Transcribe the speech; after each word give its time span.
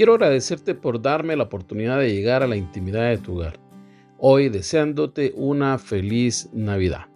Quiero 0.00 0.14
agradecerte 0.14 0.74
por 0.74 1.02
darme 1.02 1.36
la 1.36 1.42
oportunidad 1.42 1.98
de 1.98 2.10
llegar 2.10 2.42
a 2.42 2.46
la 2.46 2.56
intimidad 2.56 3.10
de 3.10 3.18
tu 3.18 3.34
hogar. 3.34 3.60
Hoy 4.16 4.48
deseándote 4.48 5.34
una 5.36 5.76
feliz 5.76 6.48
Navidad. 6.54 7.08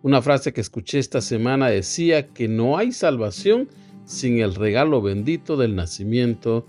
Una 0.00 0.22
frase 0.22 0.54
que 0.54 0.62
escuché 0.62 0.98
esta 0.98 1.20
semana 1.20 1.68
decía 1.68 2.28
que 2.28 2.48
no 2.48 2.78
hay 2.78 2.92
salvación 2.92 3.68
sin 4.06 4.38
el 4.38 4.54
regalo 4.54 5.02
bendito 5.02 5.58
del 5.58 5.76
nacimiento 5.76 6.66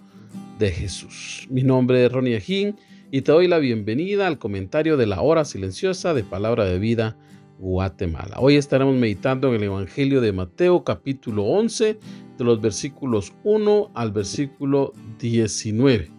de 0.59 0.69
Jesús. 0.69 1.47
Mi 1.49 1.63
nombre 1.63 2.05
es 2.05 2.11
Ronnie 2.11 2.35
Ajín 2.35 2.75
y 3.09 3.21
te 3.21 3.31
doy 3.31 3.47
la 3.47 3.59
bienvenida 3.59 4.27
al 4.27 4.39
comentario 4.39 4.97
de 4.97 5.05
la 5.05 5.21
hora 5.21 5.45
silenciosa 5.45 6.13
de 6.13 6.25
Palabra 6.25 6.65
de 6.65 6.77
Vida 6.77 7.15
Guatemala. 7.59 8.37
Hoy 8.39 8.55
estaremos 8.55 8.95
meditando 8.95 9.49
en 9.49 9.55
el 9.55 9.63
Evangelio 9.63 10.21
de 10.21 10.31
Mateo 10.31 10.83
capítulo 10.83 11.43
11 11.43 11.99
de 12.37 12.43
los 12.43 12.61
versículos 12.61 13.33
1 13.43 13.91
al 13.93 14.11
versículo 14.11 14.93
19. 15.19 16.11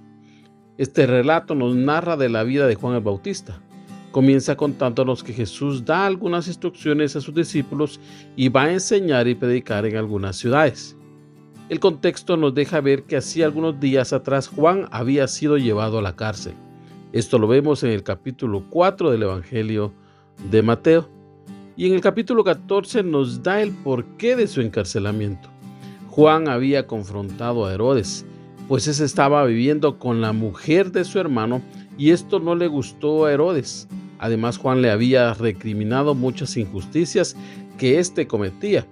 Este 0.78 1.06
relato 1.06 1.54
nos 1.54 1.76
narra 1.76 2.16
de 2.16 2.28
la 2.28 2.42
vida 2.42 2.66
de 2.66 2.74
Juan 2.74 2.94
el 2.94 3.02
Bautista. 3.02 3.60
Comienza 4.10 4.56
contándonos 4.56 5.22
que 5.22 5.32
Jesús 5.32 5.84
da 5.84 6.06
algunas 6.06 6.48
instrucciones 6.48 7.14
a 7.14 7.20
sus 7.20 7.34
discípulos 7.34 8.00
y 8.36 8.48
va 8.48 8.64
a 8.64 8.72
enseñar 8.72 9.28
y 9.28 9.34
predicar 9.34 9.86
en 9.86 9.96
algunas 9.96 10.36
ciudades. 10.36 10.96
El 11.68 11.80
contexto 11.80 12.36
nos 12.36 12.54
deja 12.54 12.80
ver 12.80 13.04
que 13.04 13.16
hacía 13.16 13.44
algunos 13.44 13.78
días 13.78 14.12
atrás 14.12 14.48
Juan 14.48 14.88
había 14.90 15.28
sido 15.28 15.58
llevado 15.58 15.98
a 15.98 16.02
la 16.02 16.16
cárcel. 16.16 16.54
Esto 17.12 17.38
lo 17.38 17.46
vemos 17.46 17.82
en 17.82 17.90
el 17.90 18.02
capítulo 18.02 18.64
4 18.70 19.10
del 19.10 19.22
Evangelio 19.22 19.92
de 20.50 20.62
Mateo. 20.62 21.17
Y 21.78 21.86
en 21.86 21.94
el 21.94 22.00
capítulo 22.00 22.42
14 22.42 23.04
nos 23.04 23.44
da 23.44 23.62
el 23.62 23.70
porqué 23.70 24.34
de 24.34 24.48
su 24.48 24.60
encarcelamiento. 24.60 25.48
Juan 26.08 26.48
había 26.48 26.88
confrontado 26.88 27.64
a 27.64 27.72
Herodes, 27.72 28.26
pues 28.66 28.88
ese 28.88 29.04
estaba 29.04 29.44
viviendo 29.44 30.00
con 30.00 30.20
la 30.20 30.32
mujer 30.32 30.90
de 30.90 31.04
su 31.04 31.20
hermano 31.20 31.62
y 31.96 32.10
esto 32.10 32.40
no 32.40 32.56
le 32.56 32.66
gustó 32.66 33.26
a 33.26 33.32
Herodes. 33.32 33.86
Además, 34.18 34.58
Juan 34.58 34.82
le 34.82 34.90
había 34.90 35.32
recriminado 35.34 36.16
muchas 36.16 36.56
injusticias 36.56 37.36
que 37.78 38.00
éste 38.00 38.26
cometía. 38.26 38.84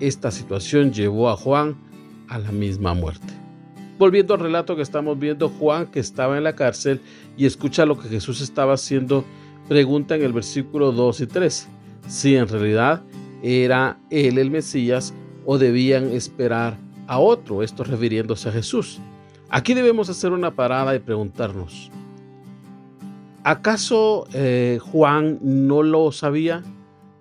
Esta 0.00 0.32
situación 0.32 0.92
llevó 0.92 1.30
a 1.30 1.36
Juan 1.36 1.76
a 2.26 2.40
la 2.40 2.50
misma 2.50 2.94
muerte. 2.94 3.32
Volviendo 3.96 4.34
al 4.34 4.40
relato 4.40 4.74
que 4.74 4.82
estamos 4.82 5.20
viendo, 5.20 5.50
Juan, 5.50 5.86
que 5.86 6.00
estaba 6.00 6.36
en 6.36 6.42
la 6.42 6.56
cárcel 6.56 7.00
y 7.36 7.46
escucha 7.46 7.86
lo 7.86 7.96
que 7.96 8.08
Jesús 8.08 8.40
estaba 8.40 8.74
haciendo, 8.74 9.24
pregunta 9.68 10.16
en 10.16 10.24
el 10.24 10.32
versículo 10.32 10.90
2 10.90 11.20
y 11.20 11.26
3 11.28 11.68
si 12.06 12.36
en 12.36 12.48
realidad 12.48 13.02
era 13.42 13.98
él 14.10 14.38
el 14.38 14.50
Mesías 14.50 15.14
o 15.44 15.58
debían 15.58 16.12
esperar 16.12 16.78
a 17.06 17.18
otro, 17.18 17.62
esto 17.62 17.84
refiriéndose 17.84 18.48
a 18.48 18.52
Jesús. 18.52 19.00
Aquí 19.50 19.74
debemos 19.74 20.08
hacer 20.08 20.32
una 20.32 20.54
parada 20.54 20.94
y 20.94 20.98
preguntarnos, 20.98 21.90
¿acaso 23.42 24.26
eh, 24.32 24.78
Juan 24.80 25.38
no 25.42 25.82
lo 25.82 26.10
sabía? 26.12 26.62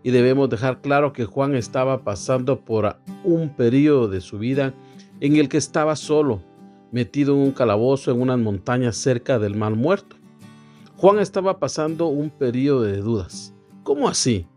Y 0.03 0.11
debemos 0.11 0.49
dejar 0.49 0.81
claro 0.81 1.13
que 1.13 1.25
Juan 1.25 1.55
estaba 1.55 2.03
pasando 2.03 2.59
por 2.61 2.97
un 3.23 3.49
periodo 3.49 4.07
de 4.07 4.19
su 4.19 4.37
vida 4.37 4.73
en 5.21 5.37
el 5.37 5.47
que 5.47 5.57
estaba 5.57 5.95
solo, 5.95 6.41
metido 6.91 7.35
en 7.35 7.41
un 7.41 7.51
calabozo 7.51 8.11
en 8.11 8.21
unas 8.21 8.39
montañas 8.39 8.97
cerca 8.97 9.39
del 9.39 9.55
mal 9.55 9.75
muerto. 9.75 10.17
Juan 10.97 11.19
estaba 11.19 11.59
pasando 11.59 12.07
un 12.07 12.29
periodo 12.29 12.83
de 12.83 12.97
dudas. 12.97 13.53
¿Cómo 13.83 14.09
así? 14.09 14.47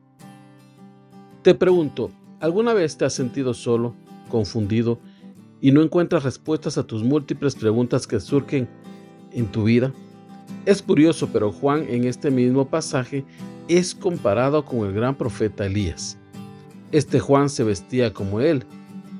Te 1.46 1.54
pregunto, 1.54 2.10
¿Alguna 2.40 2.74
vez 2.74 2.96
te 2.96 3.04
has 3.04 3.12
sentido 3.12 3.54
solo, 3.54 3.94
confundido 4.28 4.98
y 5.60 5.70
no 5.70 5.80
encuentras 5.80 6.24
respuestas 6.24 6.76
a 6.76 6.82
tus 6.82 7.04
múltiples 7.04 7.54
preguntas 7.54 8.08
que 8.08 8.18
surgen 8.18 8.68
en 9.30 9.46
tu 9.46 9.62
vida? 9.62 9.92
Es 10.64 10.82
curioso, 10.82 11.28
pero 11.32 11.52
Juan 11.52 11.86
en 11.88 12.02
este 12.02 12.32
mismo 12.32 12.68
pasaje 12.68 13.24
es 13.68 13.94
comparado 13.94 14.64
con 14.64 14.88
el 14.88 14.92
gran 14.92 15.14
profeta 15.14 15.66
Elías. 15.66 16.18
Este 16.90 17.20
Juan 17.20 17.48
se 17.48 17.62
vestía 17.62 18.12
como 18.12 18.40
él 18.40 18.64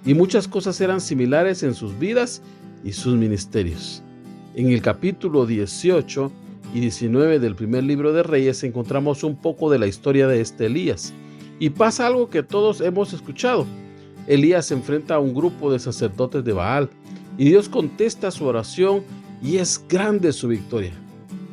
y 0.05 0.15
muchas 0.15 0.49
cosas 0.49 0.81
eran 0.81 1.01
similares 1.01 1.63
en 1.63 1.75
sus 1.75 1.97
vidas 1.97 2.43
y 2.83 2.91
sus 2.91 3.15
ministerios. 3.15 4.03
En 4.57 4.73
el 4.73 4.83
capítulo 4.83 5.47
18 5.47 6.33
y 6.75 6.81
19 6.81 7.39
del 7.39 7.55
primer 7.55 7.85
libro 7.85 8.13
de 8.13 8.25
Reyes 8.25 8.65
encontramos 8.65 9.23
un 9.23 9.37
poco 9.37 9.71
de 9.71 9.79
la 9.79 9.87
historia 9.87 10.27
de 10.27 10.41
este 10.41 10.67
Elías 10.67 11.15
y 11.59 11.71
pasa 11.71 12.07
algo 12.07 12.31
que 12.31 12.43
todos 12.43 12.81
hemos 12.81 13.13
escuchado. 13.13 13.67
Elías 14.27 14.67
se 14.67 14.75
enfrenta 14.75 15.15
a 15.15 15.21
un 15.21 15.35
grupo 15.35 15.73
de 15.73 15.79
sacerdotes 15.79 16.45
de 16.45 16.53
Baal 16.53 16.91
y 17.39 17.47
Dios 17.47 17.69
contesta 17.69 18.31
su 18.31 18.45
oración 18.45 19.03
y 19.43 19.57
es 19.57 19.85
grande 19.89 20.33
su 20.33 20.49
victoria. 20.49 20.93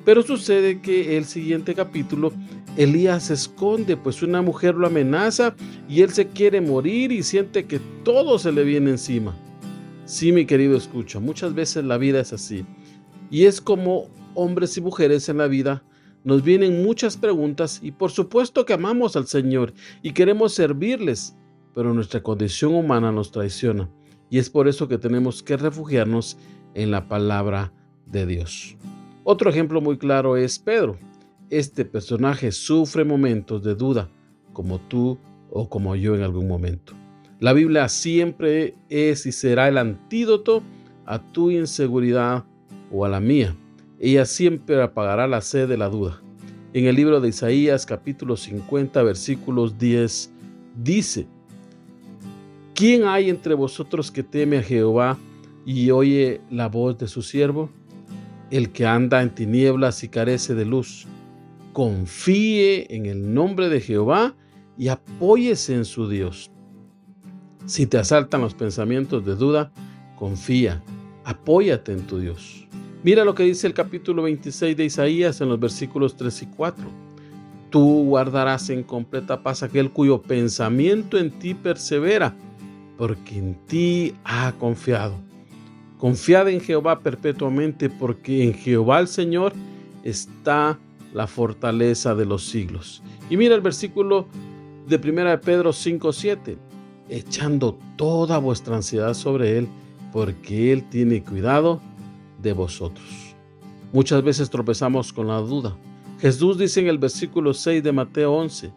Pero 0.06 0.22
sucede 0.24 0.82
que 0.82 1.18
el 1.18 1.26
siguiente 1.26 1.76
capítulo 1.76 2.34
Elías 2.76 3.24
se 3.24 3.36
esconde, 3.36 3.96
pues 3.96 4.24
una 4.24 4.42
mujer 4.42 4.76
lo 4.76 4.88
amenaza 4.88 5.56
y 5.88 6.02
él 6.02 6.10
se 6.10 6.28
quiere 6.28 6.60
morir 6.60 7.12
y 7.12 7.22
siente 7.22 7.66
que 7.66 7.80
todo 8.04 8.40
se 8.40 8.52
le 8.52 8.64
viene 8.64 8.92
encima. 8.92 9.36
Sí, 10.06 10.32
mi 10.32 10.46
querido 10.46 10.76
escucha, 10.76 11.20
muchas 11.20 11.54
veces 11.54 11.86
la 11.86 11.98
vida 11.98 12.20
es 12.20 12.34
así. 12.34 12.66
Y 13.30 13.46
es 13.46 13.62
como 13.62 14.10
hombres 14.34 14.76
y 14.78 14.82
mujeres 14.82 15.30
en 15.30 15.38
la 15.38 15.48
vida 15.48 15.84
nos 16.24 16.44
vienen 16.44 16.84
muchas 16.84 17.18
preguntas 17.18 17.80
y 17.82 17.92
por 17.92 18.12
supuesto 18.12 18.66
que 18.66 18.74
amamos 18.74 19.16
al 19.16 19.28
Señor 19.28 19.74
y 20.02 20.12
queremos 20.12 20.54
servirles, 20.54 21.36
pero 21.74 21.94
nuestra 21.94 22.24
condición 22.24 22.76
humana 22.76 23.12
nos 23.12 23.32
traiciona 23.32 23.90
y 24.30 24.38
es 24.38 24.50
por 24.50 24.68
eso 24.68 24.88
que 24.88 24.98
tenemos 24.98 25.44
que 25.44 25.58
refugiarnos 25.58 26.38
en 26.74 26.92
la 26.92 27.08
palabra 27.08 27.72
de 28.06 28.26
Dios. 28.26 28.76
Otro 29.24 29.50
ejemplo 29.50 29.80
muy 29.80 29.98
claro 29.98 30.38
es 30.38 30.60
Pedro. 30.60 30.98
Este 31.50 31.86
personaje 31.86 32.52
sufre 32.52 33.06
momentos 33.06 33.64
de 33.64 33.76
duda, 33.76 34.10
como 34.54 34.80
tú 34.80 35.18
o 35.52 35.70
como 35.70 35.96
yo 35.96 36.16
en 36.16 36.24
algún 36.24 36.48
momento. 36.48 36.94
La 37.40 37.54
Biblia 37.54 37.90
siempre 37.90 38.76
es 38.90 39.26
y 39.26 39.32
será 39.32 39.68
el 39.68 39.78
antídoto 39.78 40.64
a 41.06 41.20
tu 41.20 41.52
inseguridad 41.52 42.46
o 42.92 43.06
a 43.06 43.10
la 43.10 43.20
mía. 43.20 43.56
Ella 44.04 44.26
siempre 44.26 44.82
apagará 44.82 45.28
la 45.28 45.40
sed 45.40 45.70
de 45.70 45.78
la 45.78 45.88
duda. 45.88 46.22
En 46.74 46.88
el 46.88 46.96
libro 46.98 47.22
de 47.22 47.30
Isaías 47.30 47.86
capítulo 47.86 48.36
50 48.36 49.02
versículos 49.02 49.78
10 49.78 50.30
dice, 50.76 51.26
¿quién 52.76 53.06
hay 53.06 53.30
entre 53.30 53.54
vosotros 53.54 54.12
que 54.12 54.22
teme 54.22 54.58
a 54.58 54.62
Jehová 54.62 55.18
y 55.66 55.90
oye 55.92 56.42
la 56.50 56.68
voz 56.68 56.98
de 56.98 57.08
su 57.08 57.22
siervo? 57.22 57.70
El 58.52 58.74
que 58.74 58.86
anda 58.86 59.22
en 59.22 59.34
tinieblas 59.34 60.04
y 60.04 60.10
carece 60.10 60.54
de 60.54 60.66
luz. 60.66 61.08
Confíe 61.72 62.94
en 62.94 63.06
el 63.06 63.34
nombre 63.34 63.70
de 63.70 63.80
Jehová 63.80 64.36
y 64.78 64.90
apóyese 64.90 65.76
en 65.76 65.86
su 65.86 66.10
Dios. 66.10 66.52
Si 67.68 67.88
te 67.88 68.00
asaltan 68.00 68.42
los 68.42 68.54
pensamientos 68.54 69.26
de 69.26 69.36
duda, 69.36 69.72
confía, 70.18 70.84
apóyate 71.24 71.94
en 71.94 72.06
tu 72.06 72.20
Dios. 72.20 72.68
Mira 73.04 73.26
lo 73.26 73.36
que 73.36 73.44
dice 73.44 73.68
el 73.68 73.74
capítulo 73.74 74.24
26 74.24 74.78
de 74.78 74.86
Isaías 74.86 75.42
en 75.42 75.50
los 75.50 75.60
versículos 75.60 76.16
3 76.16 76.44
y 76.44 76.46
4. 76.46 76.86
Tú 77.70 78.06
guardarás 78.06 78.70
en 78.70 78.82
completa 78.82 79.44
paz 79.44 79.62
aquel 79.62 79.92
cuyo 79.92 80.22
pensamiento 80.22 81.18
en 81.18 81.32
ti 81.32 81.54
persevera, 81.54 82.34
porque 82.98 83.38
en 83.38 83.56
ti 83.68 84.16
ha 84.24 84.54
confiado. 84.54 85.16
Confiad 85.98 86.48
en 86.48 86.62
Jehová 86.62 87.02
perpetuamente, 87.02 87.90
porque 87.90 88.46
en 88.46 88.54
Jehová 88.54 89.02
el 89.02 89.10
Señor 89.10 89.52
está 90.04 90.80
la 91.14 91.28
fortaleza 91.28 92.16
de 92.16 92.26
los 92.26 92.46
siglos. 92.46 93.04
Y 93.30 93.36
mira 93.36 93.54
el 93.54 93.62
versículo 93.62 94.28
de 94.88 94.98
1 94.98 95.42
Pedro 95.42 95.74
5:7, 95.74 96.58
echando 97.10 97.78
toda 97.98 98.38
vuestra 98.38 98.78
ansiedad 98.78 99.14
sobre 99.14 99.58
Él, 99.58 99.68
porque 100.14 100.72
Él 100.72 100.88
tiene 100.90 101.22
cuidado 101.22 101.82
de 102.44 102.54
vosotros. 102.54 103.36
Muchas 103.92 104.22
veces 104.24 104.50
tropezamos 104.50 105.12
con 105.12 105.28
la 105.28 105.38
duda. 105.38 105.76
Jesús 106.20 106.58
dice 106.58 106.82
en 106.82 106.88
el 106.88 106.98
versículo 106.98 107.54
6 107.54 107.84
de 107.84 107.92
Mateo 107.92 108.34
11, 108.34 108.72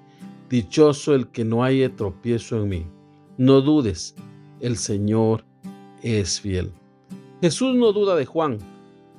Dichoso 0.48 1.14
el 1.14 1.28
que 1.28 1.44
no 1.44 1.64
haya 1.64 1.94
tropiezo 1.94 2.62
en 2.62 2.68
mí. 2.68 2.86
No 3.36 3.60
dudes, 3.60 4.14
el 4.60 4.76
Señor 4.76 5.44
es 6.02 6.40
fiel. 6.40 6.72
Jesús 7.40 7.74
no 7.76 7.92
duda 7.92 8.14
de 8.14 8.24
Juan, 8.24 8.58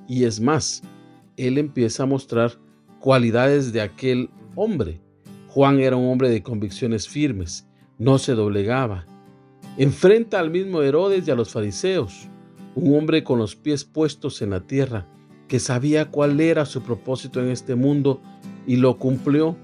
y 0.08 0.24
es 0.24 0.40
más, 0.40 0.82
Él 1.36 1.58
empieza 1.58 2.04
a 2.04 2.08
mostrar 2.08 2.54
cualidades 3.00 3.74
de 3.74 3.82
aquel 3.82 4.30
hombre. 4.56 5.02
Juan 5.50 5.80
era 5.80 5.96
un 5.96 6.10
hombre 6.10 6.30
de 6.30 6.42
convicciones 6.42 7.08
firmes, 7.08 7.68
no 7.98 8.18
se 8.18 8.34
doblegaba. 8.34 9.06
Enfrenta 9.78 10.40
al 10.40 10.50
mismo 10.50 10.82
Herodes 10.82 11.28
y 11.28 11.32
a 11.32 11.36
los 11.36 11.52
fariseos, 11.52 12.28
un 12.78 12.96
hombre 12.96 13.24
con 13.24 13.40
los 13.40 13.56
pies 13.56 13.84
puestos 13.86 14.42
en 14.44 14.52
la 14.52 14.62
tierra, 14.62 15.08
que 15.48 15.60
sabía 15.60 16.12
cuál 16.12 16.40
era 16.40 16.66
su 16.66 16.84
propósito 16.84 17.42
en 17.42 17.50
este 17.50 17.74
mundo 17.74 18.22
y 18.68 18.76
lo 18.76 19.00
cumplió. 19.00 19.56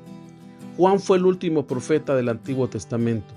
Juan 0.78 1.00
fue 1.00 1.18
el 1.18 1.26
último 1.26 1.68
profeta 1.68 2.16
del 2.16 2.30
Antiguo 2.30 2.68
Testamento. 2.70 3.34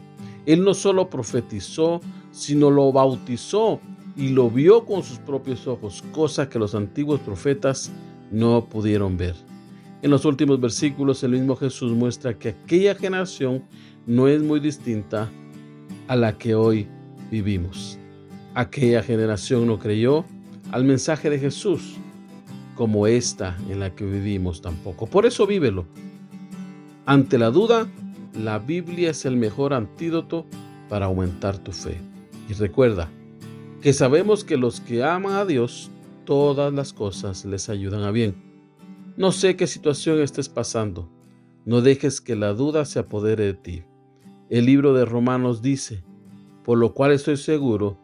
Él 0.47 0.65
no 0.65 0.73
solo 0.73 1.11
profetizó, 1.11 2.01
sino 2.31 2.71
lo 2.71 2.91
bautizó 2.91 3.81
y 4.17 4.31
lo 4.31 4.49
vio 4.49 4.87
con 4.87 5.03
sus 5.03 5.19
propios 5.19 5.67
ojos, 5.67 6.03
cosa 6.11 6.49
que 6.49 6.59
los 6.59 6.75
antiguos 6.75 7.21
profetas 7.21 7.93
no 8.31 8.65
pudieron 8.71 9.19
ver. 9.19 9.35
En 10.01 10.11
los 10.11 10.25
últimos 10.25 10.59
versículos 10.59 11.23
el 11.23 11.33
mismo 11.33 11.55
Jesús 11.55 11.93
muestra 11.93 12.39
que 12.39 12.51
aquella 12.51 12.95
generación 12.95 13.65
no 14.07 14.27
es 14.27 14.43
muy 14.43 14.61
distinta 14.61 15.29
a 16.09 16.17
la 16.17 16.39
que 16.39 16.55
hoy 16.55 16.89
vivimos. 17.31 17.99
Aquella 18.57 19.05
generación 19.05 19.69
no 19.69 19.79
creyó 19.79 20.25
al 20.73 20.83
mensaje 20.83 21.31
de 21.31 21.39
Jesús 21.39 21.95
como 22.75 23.07
esta 23.07 23.57
en 23.69 23.79
la 23.79 23.95
que 23.95 24.05
vivimos 24.05 24.61
tampoco. 24.61 25.07
Por 25.07 25.27
eso 25.27 25.47
vívelo. 25.47 25.87
Ante 27.05 27.39
la 27.39 27.53
duda, 27.53 27.87
la 28.35 28.59
Biblia 28.59 29.11
es 29.11 29.25
el 29.27 29.37
mejor 29.37 29.73
antídoto 29.73 30.45
para 30.89 31.07
aumentar 31.07 31.59
tu 31.59 31.71
fe. 31.71 32.01
Y 32.49 32.55
recuerda 32.55 33.09
que 33.81 33.93
sabemos 33.93 34.43
que 34.43 34.57
los 34.57 34.81
que 34.81 35.05
aman 35.05 35.35
a 35.35 35.45
Dios, 35.45 35.93
todas 36.25 36.73
las 36.73 36.93
cosas 36.93 37.45
les 37.45 37.69
ayudan 37.69 38.03
a 38.03 38.11
bien 38.11 38.47
no 39.17 39.33
sé 39.33 39.57
qué 39.57 39.67
situación 39.67 40.21
estés 40.21 40.51
pasando. 40.51 41.09
No 41.65 41.81
dejes 41.81 42.21
que 42.21 42.37
la 42.37 42.53
duda 42.53 42.85
se 42.85 42.99
apodere 42.99 43.47
de 43.47 43.55
ti. 43.55 43.83
El 44.51 44.67
libro 44.67 44.93
de 44.93 45.07
Romanos 45.07 45.63
dice, 45.63 46.05
por 46.65 46.77
lo 46.77 46.93
cual 46.93 47.13
estoy 47.13 47.39
seguro 47.39 47.99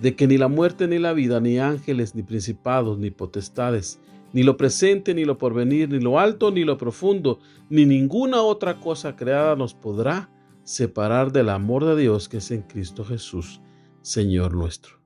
de 0.00 0.14
que 0.14 0.26
ni 0.26 0.38
la 0.38 0.48
muerte 0.48 0.88
ni 0.88 0.98
la 0.98 1.12
vida, 1.12 1.40
ni 1.40 1.58
ángeles, 1.58 2.14
ni 2.14 2.22
principados, 2.22 2.98
ni 2.98 3.10
potestades, 3.10 4.00
ni 4.32 4.42
lo 4.42 4.56
presente, 4.56 5.14
ni 5.14 5.24
lo 5.24 5.38
porvenir, 5.38 5.88
ni 5.88 6.00
lo 6.00 6.18
alto, 6.18 6.50
ni 6.50 6.64
lo 6.64 6.76
profundo, 6.76 7.38
ni 7.70 7.86
ninguna 7.86 8.42
otra 8.42 8.80
cosa 8.80 9.16
creada 9.16 9.56
nos 9.56 9.74
podrá 9.74 10.30
separar 10.62 11.32
del 11.32 11.48
amor 11.48 11.84
de 11.84 11.96
Dios 11.96 12.28
que 12.28 12.38
es 12.38 12.50
en 12.50 12.62
Cristo 12.62 13.04
Jesús, 13.04 13.60
Señor 14.02 14.54
nuestro. 14.54 14.96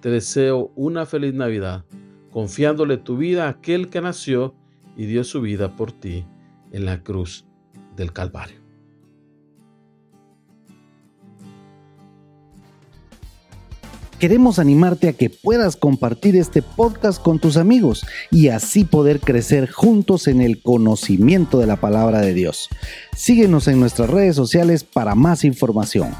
Te 0.00 0.10
deseo 0.10 0.72
una 0.74 1.06
feliz 1.06 1.34
Navidad, 1.34 1.84
confiándole 2.30 2.96
tu 2.96 3.16
vida 3.16 3.46
a 3.46 3.50
aquel 3.50 3.88
que 3.88 4.00
nació 4.00 4.54
y 4.96 5.06
dio 5.06 5.22
su 5.22 5.40
vida 5.40 5.76
por 5.76 5.92
ti 5.92 6.24
en 6.72 6.86
la 6.86 7.02
cruz 7.02 7.46
del 7.94 8.12
Calvario. 8.12 8.61
Queremos 14.22 14.60
animarte 14.60 15.08
a 15.08 15.14
que 15.14 15.30
puedas 15.30 15.74
compartir 15.74 16.36
este 16.36 16.62
podcast 16.62 17.20
con 17.20 17.40
tus 17.40 17.56
amigos 17.56 18.06
y 18.30 18.50
así 18.50 18.84
poder 18.84 19.18
crecer 19.18 19.68
juntos 19.68 20.28
en 20.28 20.40
el 20.40 20.62
conocimiento 20.62 21.58
de 21.58 21.66
la 21.66 21.74
palabra 21.74 22.20
de 22.20 22.32
Dios. 22.32 22.68
Síguenos 23.16 23.66
en 23.66 23.80
nuestras 23.80 24.08
redes 24.08 24.36
sociales 24.36 24.84
para 24.84 25.16
más 25.16 25.42
información. 25.42 26.14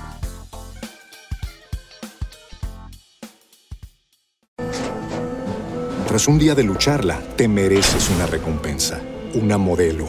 Tras 6.08 6.26
un 6.26 6.40
día 6.40 6.56
de 6.56 6.64
lucharla, 6.64 7.22
te 7.37 7.46
mereces 7.46 8.10
una 8.10 8.26
recompensa, 8.26 9.00
una 9.34 9.58
modelo, 9.58 10.08